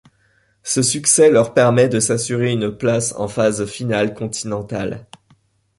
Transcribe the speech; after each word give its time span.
Ce 0.63 0.81
succès 0.81 1.29
leur 1.29 1.53
permet 1.53 1.87
de 1.87 1.99
s'assurer 1.99 2.53
une 2.53 2.75
place 2.75 3.13
en 3.17 3.27
phase 3.27 3.63
finale 3.69 4.15
continentale. 4.15 5.05